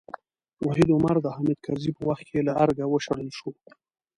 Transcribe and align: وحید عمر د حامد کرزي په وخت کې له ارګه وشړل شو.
وحید 0.67 0.89
عمر 0.95 1.15
د 1.21 1.27
حامد 1.35 1.57
کرزي 1.65 1.91
په 1.97 2.03
وخت 2.09 2.23
کې 2.31 2.39
له 2.47 2.53
ارګه 2.63 2.85
وشړل 2.87 3.29
شو. 3.37 3.49